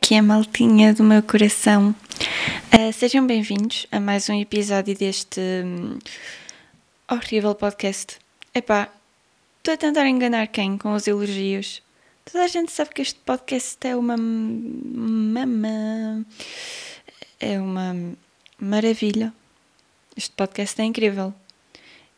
[0.00, 1.94] que é a maltinha do meu coração?
[2.72, 5.98] Uh, sejam bem-vindos a mais um episódio deste hum,
[7.10, 8.18] horrível podcast.
[8.54, 8.88] Epá,
[9.58, 11.82] estou a tentar enganar quem com os elogios?
[12.24, 14.16] Toda a gente sabe que este podcast é uma.
[14.16, 16.24] Mama.
[17.40, 17.94] É uma
[18.58, 19.32] maravilha.
[20.16, 21.34] Este podcast é incrível.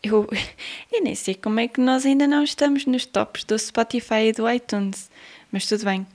[0.03, 0.29] Eu,
[0.93, 4.33] eu nem sei como é que nós ainda não estamos nos tops do Spotify e
[4.33, 5.11] do iTunes,
[5.53, 6.07] mas tudo bem.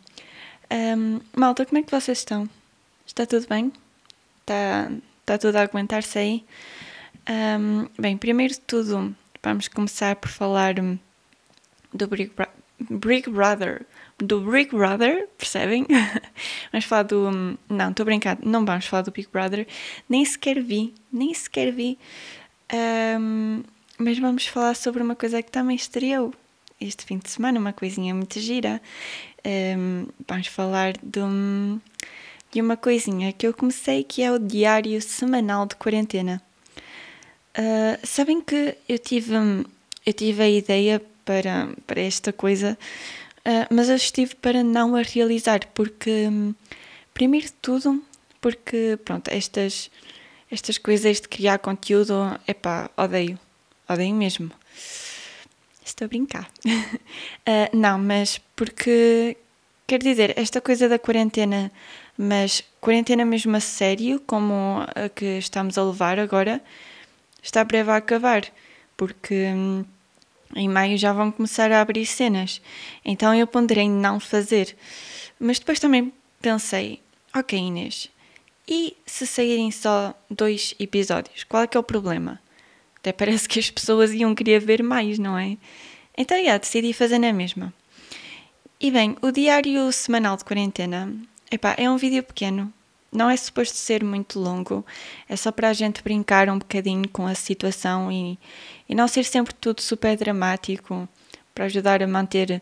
[0.75, 2.49] Um, malta, como é que vocês estão?
[3.07, 3.71] Está tudo bem?
[4.41, 6.45] Está, está tudo a aguentar-se aí?
[7.29, 10.99] Um, bem, primeiro de tudo, vamos começar por falar hum,
[11.93, 12.47] do Big, Bro
[12.77, 13.85] Big Brother.
[14.17, 15.88] Do Big Brother, percebem?
[16.73, 17.30] vamos falar do.
[17.30, 19.66] Hum, não, estou brincando, não vamos falar do Big Brother.
[20.09, 21.97] Nem sequer vi, nem sequer vi.
[23.17, 23.63] Um,
[23.97, 26.33] mas vamos falar sobre uma coisa que também estreou
[26.81, 28.81] este fim de semana, uma coisinha muito gira.
[29.45, 31.79] Um, vamos falar de, um,
[32.51, 36.41] de uma coisinha que eu comecei que é o diário semanal de quarentena.
[37.57, 39.35] Uh, sabem que eu tive,
[40.03, 42.75] eu tive a ideia para, para esta coisa,
[43.45, 46.27] uh, mas eu estive para não a realizar, porque,
[47.13, 48.03] primeiro de tudo,
[48.41, 49.91] porque, pronto, estas,
[50.49, 52.13] estas coisas de criar conteúdo,
[52.47, 53.39] epá, odeio,
[53.88, 54.51] odeio mesmo.
[55.86, 56.50] Estou a brincar.
[56.66, 59.38] uh, não, mas porque,
[59.86, 61.72] quer dizer, esta coisa da quarentena,
[62.17, 66.59] mas quarentena mesmo a sério, como a que estamos a levar agora,
[67.41, 68.44] está breve a acabar,
[68.97, 69.86] porque hum,
[70.56, 72.59] em maio já vão começar a abrir cenas.
[73.06, 74.75] Então eu ponderei não fazer.
[75.39, 77.00] Mas depois também pensei,
[77.33, 78.09] ok Inês,
[78.67, 82.41] e se saírem só dois episódios, qual é que é o problema?
[83.06, 85.58] Até parece que as pessoas iam querer ver mais, não é?
[86.18, 87.72] Então, já, decidi fazer na mesma.
[88.81, 91.16] E bem, o diário semanal de quarentena
[91.52, 92.74] epá, é um vídeo pequeno,
[93.12, 94.84] não é suposto ser muito longo,
[95.29, 98.40] é só para a gente brincar um bocadinho com a situação e,
[98.90, 101.08] e não ser sempre tudo super dramático,
[101.53, 102.59] para ajudar a manter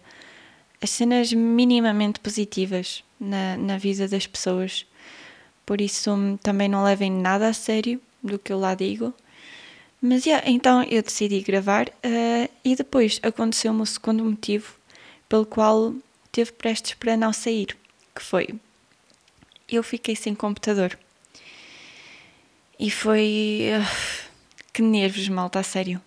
[0.82, 4.86] as cenas minimamente positivas na, na vida das pessoas.
[5.66, 6.12] Por isso,
[6.44, 9.14] também não levem nada a sério do que eu lá digo.
[10.06, 14.76] Mas yeah, então eu decidi gravar uh, e depois aconteceu-me o segundo motivo
[15.30, 15.96] pelo qual
[16.30, 17.78] teve prestes para não sair,
[18.14, 18.50] que foi
[19.70, 21.00] eu fiquei sem computador.
[22.78, 23.70] E foi.
[23.80, 24.24] Uh,
[24.74, 26.02] que nervos, malta, a sério.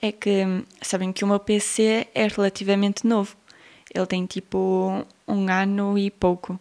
[0.00, 0.44] É que
[0.80, 3.36] sabem que o meu PC é relativamente novo.
[3.92, 6.56] Ele tem tipo um ano e pouco.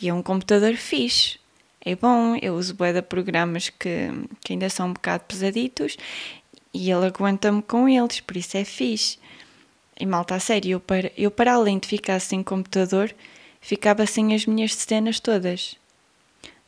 [0.00, 1.39] E é um computador fixe
[1.82, 4.10] é bom, eu uso bué de programas que,
[4.44, 5.96] que ainda são um bocado pesaditos
[6.74, 9.18] e ele aguenta-me com eles, por isso é fixe.
[9.98, 13.14] E malta, a sério, eu para, eu para além de ficar sem computador,
[13.60, 15.76] ficava sem as minhas cenas todas.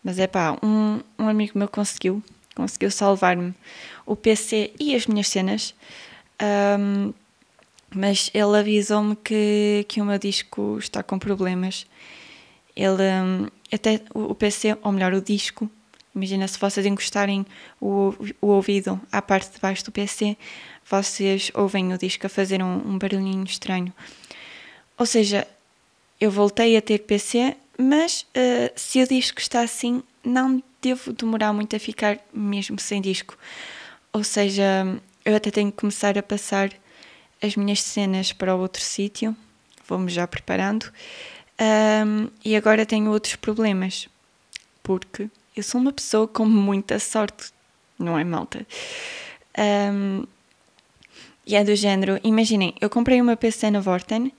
[0.03, 2.23] Mas é pá, um, um amigo meu conseguiu,
[2.55, 3.55] conseguiu salvar-me
[4.05, 5.75] o PC e as minhas cenas,
[6.79, 7.13] um,
[7.95, 11.87] mas ele avisou-me que, que o meu disco está com problemas.
[12.75, 15.71] Ele, um, até o PC, ou melhor, o disco.
[16.15, 17.47] Imagina se vocês encostarem
[17.81, 20.37] o, o ouvido à parte de baixo do PC,
[20.89, 23.93] vocês ouvem o disco a fazer um, um barulhinho estranho.
[24.99, 25.47] Ou seja,
[26.21, 31.53] eu voltei a ter PC, mas uh, se o disco está assim, não devo demorar
[31.53, 33.37] muito a ficar mesmo sem disco.
[34.13, 34.87] Ou seja,
[35.25, 36.71] eu até tenho que começar a passar
[37.43, 39.35] as minhas cenas para outro sítio,
[39.89, 40.93] vou-me já preparando.
[41.63, 44.09] Um, e agora tenho outros problemas,
[44.83, 47.53] porque eu sou uma pessoa com muita sorte,
[47.97, 48.67] não é, malta?
[49.57, 50.27] Um,
[51.47, 54.33] e é do género, imaginem, eu comprei uma PC na Vorten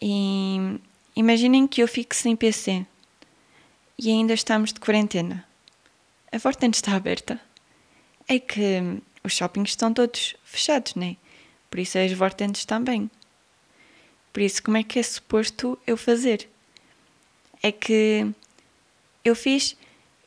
[0.00, 0.78] e
[1.14, 2.86] imaginem que eu fico sem PC
[3.98, 5.44] e ainda estamos de quarentena.
[6.32, 7.38] A Vorten está aberta.
[8.26, 11.16] É que os shoppings estão todos fechados, né?
[11.68, 13.10] Por isso as Vortens também.
[14.32, 16.48] Por isso, como é que é suposto eu fazer?
[17.62, 18.26] É que
[19.24, 19.76] eu fiz,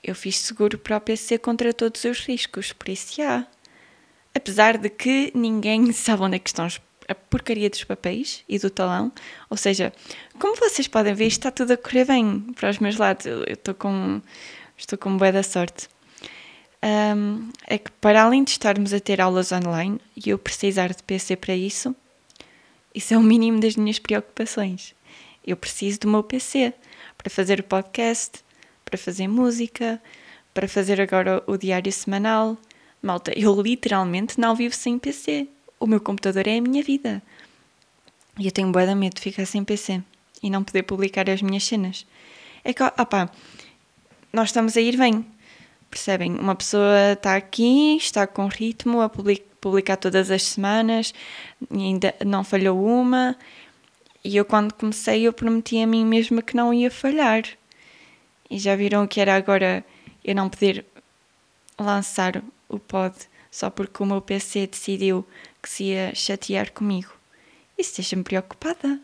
[0.03, 3.47] eu fiz seguro para o PC contra todos os riscos, por isso já.
[4.35, 6.67] Apesar de que ninguém sabe onde é que estão
[7.07, 9.11] a porcaria dos papéis e do talão,
[9.49, 9.91] ou seja,
[10.39, 13.25] como vocês podem ver, está tudo a correr bem para os meus lados.
[13.25, 14.21] Eu estou com,
[14.77, 15.87] estou com boa da sorte.
[16.83, 21.01] Um, é que para além de estarmos a ter aulas online e eu precisar de
[21.01, 21.95] PC para isso,
[22.93, 24.93] isso é o mínimo das minhas preocupações.
[25.45, 26.73] Eu preciso do meu PC
[27.17, 28.39] para fazer o podcast,
[28.85, 30.01] para fazer música,
[30.53, 32.57] para fazer agora o diário semanal.
[33.01, 35.47] Malta, eu literalmente não vivo sem PC.
[35.79, 37.21] O meu computador é a minha vida.
[38.39, 40.01] E eu tenho bué de medo de ficar sem PC
[40.41, 42.05] e não poder publicar as minhas cenas.
[42.63, 43.29] É que, opá,
[44.31, 45.25] nós estamos a ir bem,
[45.93, 46.33] percebem?
[46.35, 51.13] Uma pessoa está aqui, está com ritmo a publicar todas as semanas,
[51.71, 53.37] ainda não falhou uma,
[54.23, 57.43] e eu quando comecei eu prometi a mim mesma que não ia falhar.
[58.49, 59.85] E já viram que era agora
[60.23, 60.85] eu não poder
[61.79, 63.15] lançar o pod
[63.51, 65.25] só porque o meu PC decidiu
[65.61, 67.13] que se ia chatear comigo.
[67.77, 68.99] Isso deixa-me preocupada.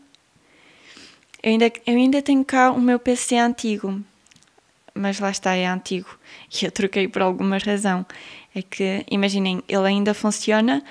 [1.42, 4.02] Eu ainda, eu ainda tenho cá o meu PC antigo,
[5.00, 6.18] mas lá está, é antigo
[6.52, 8.04] e eu troquei por alguma razão.
[8.54, 10.84] É que, imaginem, ele ainda funciona,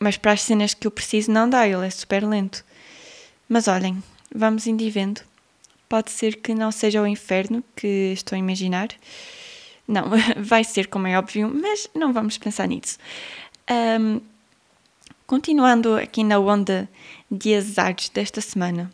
[0.00, 2.64] mas para as cenas que eu preciso não dá, ele é super lento.
[3.48, 4.02] Mas olhem,
[4.34, 5.20] vamos indo e vendo.
[5.88, 8.88] Pode ser que não seja o inferno que estou a imaginar.
[9.86, 10.06] Não,
[10.42, 12.98] vai ser, como é óbvio, mas não vamos pensar nisso.
[13.70, 14.20] Um,
[15.26, 16.88] continuando aqui na onda
[17.30, 18.90] de azares desta semana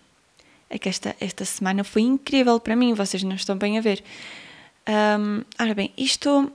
[0.68, 4.02] é que esta, esta semana foi incrível para mim, vocês não estão bem a ver.
[4.88, 6.52] Um, ora bem, isto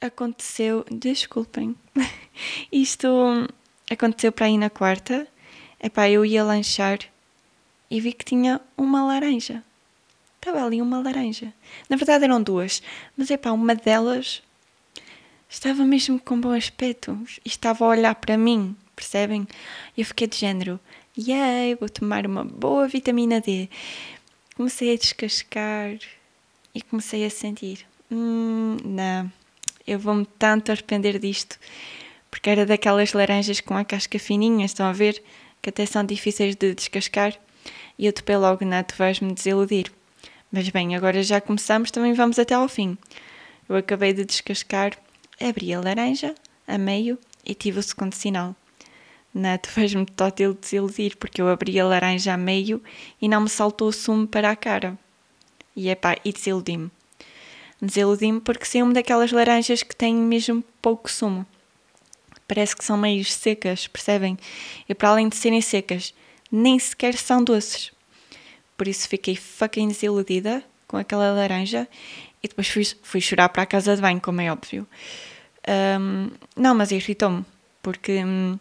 [0.00, 1.76] aconteceu, desculpem,
[2.70, 3.08] isto
[3.90, 5.26] aconteceu para aí na quarta.
[5.82, 6.98] Epá, eu ia lanchar
[7.90, 9.62] e vi que tinha uma laranja.
[10.36, 11.52] Estava ali uma laranja.
[11.88, 12.82] Na verdade eram duas,
[13.16, 14.42] mas epá, uma delas
[15.48, 19.46] estava mesmo com bom aspecto e estava a olhar para mim, percebem?
[19.96, 20.80] E eu fiquei de género,
[21.18, 23.70] Yay, vou tomar uma boa vitamina D.
[24.54, 25.96] Comecei a descascar
[26.74, 29.32] e comecei a sentir: hum, não,
[29.86, 31.58] eu vou-me tanto arrepender disto.
[32.30, 35.22] Porque era daquelas laranjas com a casca fininha, estão a ver?
[35.62, 37.34] Que até são difíceis de descascar.
[37.98, 39.90] E eu topei logo, não, tu vais-me desiludir.
[40.52, 42.98] Mas bem, agora já começamos, também vamos até ao fim.
[43.66, 44.92] Eu acabei de descascar,
[45.40, 46.34] abri a laranja
[46.68, 48.54] a meio e tive o segundo sinal.
[49.38, 52.82] Não, tu vais-me total desiludir porque eu abri a laranja a meio
[53.20, 54.98] e não me saltou o sumo para a cara.
[55.76, 56.90] E epá, e desiludi-me.
[57.78, 61.44] Desiludi-me porque saiu-me daquelas laranjas que têm mesmo pouco sumo.
[62.48, 64.38] Parece que são meio secas, percebem?
[64.88, 66.14] E para além de serem secas,
[66.50, 67.92] nem sequer são doces.
[68.74, 71.86] Por isso fiquei fucking desiludida com aquela laranja
[72.42, 74.88] e depois fui, fui chorar para a casa de banho, como é óbvio.
[76.00, 77.44] Um, não, mas irritou-me,
[77.82, 78.58] porque hum,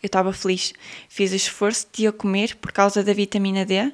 [0.00, 0.72] eu estava feliz.
[1.08, 3.92] Fiz o esforço de a comer por causa da vitamina D.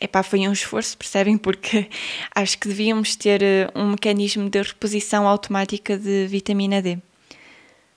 [0.00, 1.36] Epá, foi um esforço, percebem?
[1.36, 1.88] Porque
[2.34, 6.98] acho que devíamos ter eh, um mecanismo de reposição automática de vitamina D.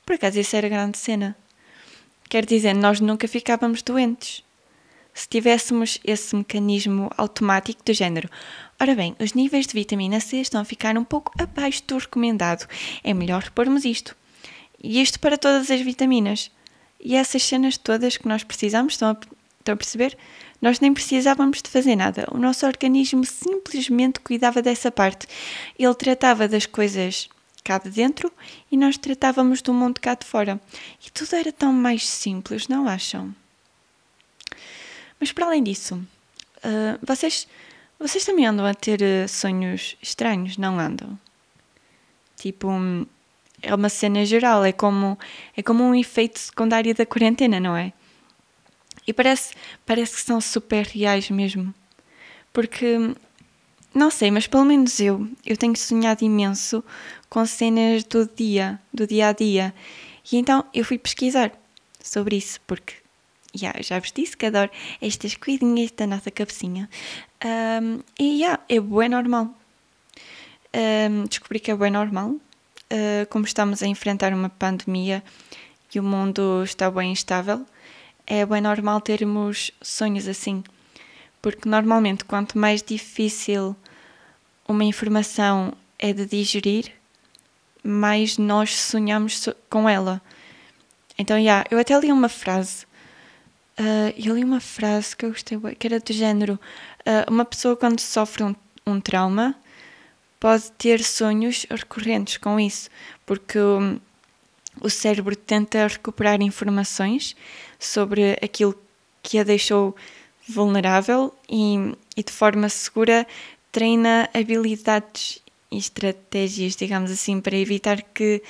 [0.04, 1.38] Por acaso, isso era grande cena.
[2.28, 4.44] Quer dizer, nós nunca ficávamos doentes.
[5.14, 8.30] Se tivéssemos esse mecanismo automático do género,
[8.80, 12.66] ora bem, os níveis de vitamina C estão a ficar um pouco abaixo do recomendado,
[13.04, 14.16] é melhor repormos isto.
[14.82, 16.50] E isto para todas as vitaminas.
[17.02, 19.18] E essas cenas todas que nós precisamos, estão a,
[19.60, 20.18] estão a perceber?
[20.62, 22.28] Nós nem precisávamos de fazer nada.
[22.32, 25.28] O nosso organismo simplesmente cuidava dessa parte.
[25.78, 27.28] Ele tratava das coisas
[27.64, 28.32] cá de dentro
[28.72, 30.62] e nós tratávamos do mundo cá de fora.
[31.06, 33.34] E tudo era tão mais simples, não acham?
[35.20, 37.48] Mas para além disso, uh, vocês,
[38.00, 41.18] vocês também andam a ter uh, sonhos estranhos, não andam?
[42.36, 43.06] Tipo, um,
[43.62, 45.18] é uma cena geral, é como,
[45.56, 47.94] é como um efeito secundário da quarentena, não é?
[49.08, 49.54] E parece,
[49.86, 51.74] parece que são super reais mesmo.
[52.54, 53.16] Porque,
[53.94, 56.84] não sei, mas pelo menos eu, eu tenho sonhado imenso
[57.30, 59.74] com cenas do dia, do dia a dia.
[60.32, 61.52] E então eu fui pesquisar
[62.04, 62.94] sobre isso, porque
[63.56, 66.90] yeah, já vos disse que adoro estas coisinhas da nossa cabecinha.
[67.44, 69.54] Um, e yeah, é bem normal.
[70.74, 72.36] Um, descobri que é bem normal
[72.92, 75.24] uh, como estamos a enfrentar uma pandemia
[75.94, 77.66] e o mundo está bem instável,
[78.28, 80.64] é bem normal termos sonhos assim,
[81.42, 83.76] porque normalmente quanto mais difícil
[84.68, 86.92] uma informação é de digerir,
[87.84, 90.22] mais nós sonhamos com ela.
[91.18, 92.86] Então, yeah, eu até li uma frase.
[93.80, 96.60] Uh, eu li uma frase que eu gostei, que era do género:
[97.02, 98.56] uh, uma pessoa quando sofre um,
[98.86, 99.56] um trauma
[100.42, 102.90] pode ter sonhos recorrentes com isso,
[103.28, 103.60] porque
[104.82, 107.36] o, cérebro tenta recuperar informações
[107.80, 108.76] sobre aquilo
[109.22, 109.96] que a deixou
[110.50, 113.28] vulnerável e, e de forma segura
[113.72, 118.42] treina habilidades e estratégias, digamos assim, para evitar que,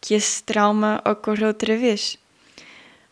[0.00, 2.18] que esse trauma ocorra outra vez.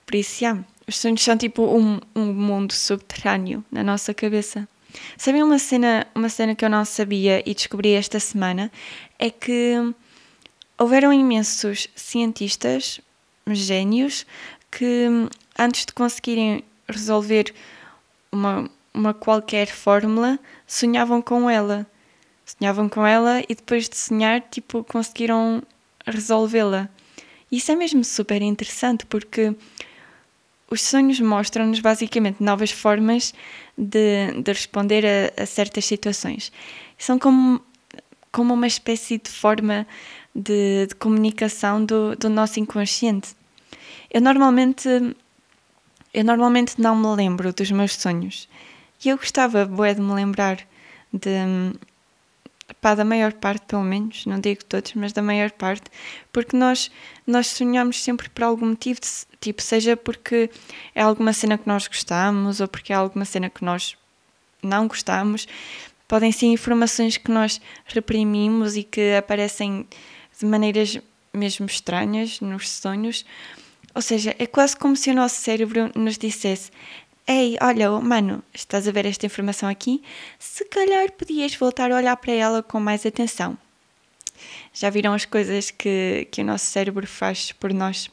[0.04, 4.68] Por isso, yeah, os sonhos são tipo um, um mundo subterrâneo na nossa cabeça.
[5.17, 8.71] Sabem uma cena, uma cena que eu não sabia e descobri esta semana?
[9.19, 9.75] É que
[10.78, 13.00] houveram imensos cientistas,
[13.47, 14.26] gênios,
[14.71, 15.07] que
[15.59, 17.52] antes de conseguirem resolver
[18.31, 21.87] uma, uma qualquer fórmula, sonhavam com ela.
[22.45, 25.62] Sonhavam com ela e depois de sonhar, tipo, conseguiram
[26.07, 26.88] resolvê-la.
[27.50, 29.55] Isso é mesmo super interessante porque
[30.70, 33.32] os sonhos mostram-nos basicamente novas formas
[33.76, 36.52] de, de responder a, a, certas situações.
[36.98, 37.60] São como,
[38.30, 39.87] como uma espécie de forma
[40.34, 43.34] de, de comunicação do, do nosso inconsciente.
[44.10, 44.88] Eu normalmente,
[46.12, 48.48] eu normalmente não me lembro dos meus sonhos.
[49.04, 50.58] E eu gostava, bué, de me lembrar
[51.12, 51.30] de,
[52.75, 55.90] pá, da maior parte, pelo menos, não digo todos, mas da maior parte,
[56.32, 56.90] porque nós,
[57.26, 59.08] nós sonhamos sempre por algum motivo, de,
[59.40, 60.50] tipo, seja porque
[60.94, 63.96] é alguma cena que nós gostamos ou porque é alguma cena que nós
[64.62, 65.46] não gostamos,
[66.06, 69.87] podem ser informações que nós reprimimos e que aparecem
[70.38, 70.98] de maneiras
[71.32, 73.25] mesmo estranhas nos sonhos.
[73.94, 76.70] Ou seja, é quase como se o nosso cérebro nos dissesse:
[77.30, 80.02] Ei, olha, mano, estás a ver esta informação aqui?
[80.38, 83.58] Se calhar podias voltar a olhar para ela com mais atenção.
[84.73, 88.11] Já viram as coisas que, que o nosso cérebro faz por nós?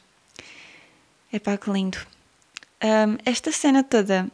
[1.32, 1.96] É pá, que lindo.
[2.84, 4.30] Um, esta cena toda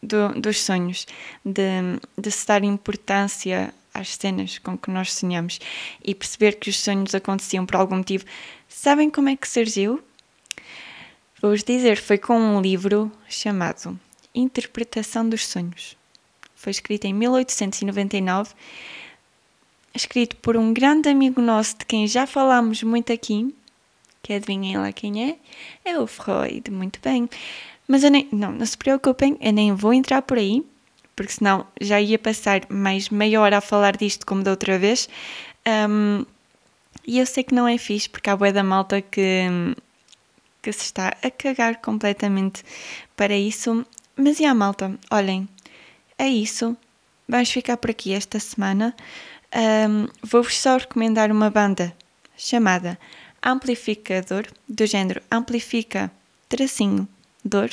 [0.00, 1.04] do, dos sonhos,
[1.44, 5.58] de, de se dar importância às cenas com que nós sonhamos
[6.04, 8.24] e perceber que os sonhos aconteciam por algum motivo,
[8.68, 10.00] sabem como é que surgiu?
[11.40, 13.98] Vou-vos dizer, foi com um livro chamado
[14.34, 15.94] Interpretação dos Sonhos.
[16.54, 18.54] Foi escrito em 1899,
[19.94, 23.54] escrito por um grande amigo nosso de quem já falámos muito aqui,
[24.22, 25.36] que adivinhem lá quem é,
[25.84, 27.28] é o Freud, muito bem.
[27.86, 30.64] Mas eu nem, não, não se preocupem, eu nem vou entrar por aí,
[31.14, 35.06] porque senão já ia passar mais meia hora a falar disto como da outra vez.
[35.88, 36.24] Um,
[37.06, 39.46] e eu sei que não é fixe, porque há boa da malta que
[40.66, 42.64] que se está a cagar completamente
[43.16, 43.86] para isso.
[44.16, 44.98] Mas e a malta?
[45.12, 45.48] Olhem,
[46.18, 46.76] é isso.
[47.28, 48.92] Vamos ficar por aqui esta semana.
[49.54, 51.94] Um, Vou-vos só recomendar uma banda
[52.36, 52.98] chamada
[53.40, 56.10] Amplificador, do género Amplifica
[56.48, 57.06] Tracinho
[57.44, 57.70] Dor.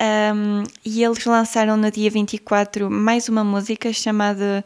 [0.00, 4.64] Um, e eles lançaram no dia 24 mais uma música chamada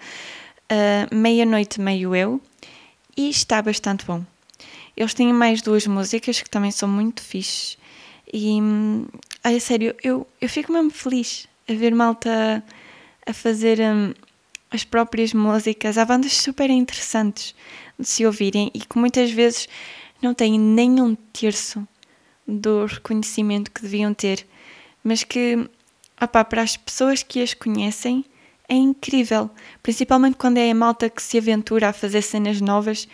[0.71, 2.41] uh, Meia-Noite Meio Eu
[3.17, 4.25] e está bastante bom.
[4.99, 7.78] Eles têm mais duas músicas que também são muito fixes.
[8.33, 8.59] E,
[9.45, 12.64] olha, sério, eu, eu fico mesmo feliz a ver malta
[13.25, 14.12] a fazer um,
[14.73, 15.97] as próprias músicas.
[15.97, 17.55] Há bandas super interessantes
[17.97, 19.69] de se ouvirem e que muitas vezes
[20.21, 21.87] não têm nenhum terço
[22.45, 24.45] do reconhecimento que deviam ter,
[25.05, 25.64] mas que,
[26.21, 28.25] opá, para as pessoas que as conhecem,
[28.69, 29.49] é incrível.
[29.81, 33.07] Principalmente quando é a malta que se aventura a fazer cenas novas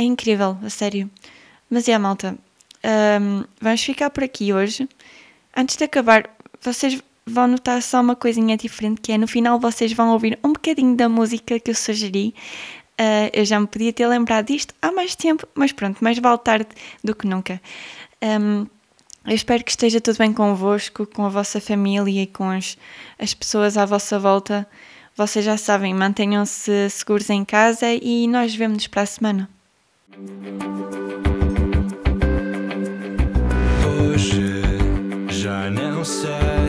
[0.00, 1.10] é incrível, a sério.
[1.68, 2.36] Mas é, malta,
[3.20, 4.88] um, vamos ficar por aqui hoje.
[5.54, 6.28] Antes de acabar,
[6.60, 10.54] vocês vão notar só uma coisinha diferente, que é no final vocês vão ouvir um
[10.54, 12.34] bocadinho da música que eu sugeri.
[12.98, 16.38] Uh, eu já me podia ter lembrado disto há mais tempo, mas pronto, mais vale
[16.38, 16.68] tarde
[17.04, 17.60] do que nunca.
[18.22, 18.66] Um,
[19.26, 22.78] eu espero que esteja tudo bem convosco, com a vossa família e com as,
[23.18, 24.66] as pessoas à vossa volta.
[25.14, 29.59] Vocês já sabem, mantenham-se seguros em casa e nós vemos-nos para a semana.
[33.86, 34.62] Hoje
[35.28, 36.59] já não sei.